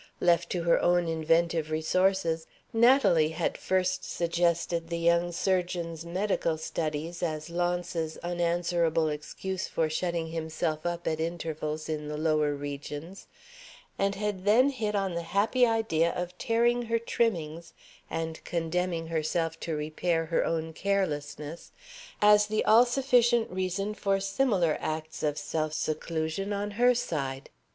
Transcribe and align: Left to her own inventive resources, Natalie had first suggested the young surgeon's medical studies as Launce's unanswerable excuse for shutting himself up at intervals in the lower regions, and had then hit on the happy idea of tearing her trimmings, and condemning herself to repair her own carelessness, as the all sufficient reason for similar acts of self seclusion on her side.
Left 0.19 0.49
to 0.49 0.63
her 0.63 0.81
own 0.81 1.07
inventive 1.07 1.69
resources, 1.69 2.47
Natalie 2.73 3.29
had 3.37 3.55
first 3.55 4.03
suggested 4.03 4.89
the 4.89 4.97
young 4.97 5.31
surgeon's 5.31 6.03
medical 6.07 6.57
studies 6.57 7.21
as 7.21 7.51
Launce's 7.51 8.17
unanswerable 8.23 9.09
excuse 9.09 9.67
for 9.67 9.91
shutting 9.91 10.29
himself 10.29 10.87
up 10.87 11.07
at 11.07 11.19
intervals 11.19 11.87
in 11.87 12.07
the 12.07 12.17
lower 12.17 12.55
regions, 12.55 13.27
and 13.99 14.15
had 14.15 14.43
then 14.43 14.69
hit 14.71 14.95
on 14.95 15.13
the 15.13 15.21
happy 15.37 15.67
idea 15.67 16.09
of 16.13 16.35
tearing 16.39 16.81
her 16.85 16.97
trimmings, 16.97 17.73
and 18.09 18.43
condemning 18.43 19.05
herself 19.09 19.59
to 19.59 19.75
repair 19.75 20.25
her 20.25 20.43
own 20.43 20.73
carelessness, 20.73 21.71
as 22.23 22.47
the 22.47 22.65
all 22.65 22.85
sufficient 22.87 23.51
reason 23.51 23.93
for 23.93 24.19
similar 24.19 24.79
acts 24.81 25.21
of 25.21 25.37
self 25.37 25.73
seclusion 25.73 26.51
on 26.51 26.71
her 26.71 26.95
side. 26.95 27.51